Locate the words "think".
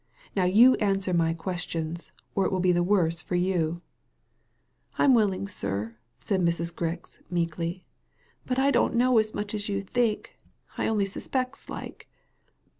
9.83-10.39